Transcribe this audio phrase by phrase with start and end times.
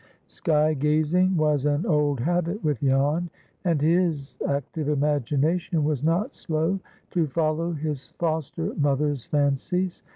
[0.29, 3.29] Sky gazing was an old habit with Jan,
[3.63, 6.79] and his active imagination was not slow
[7.11, 10.01] to follow his foster mother's fancies.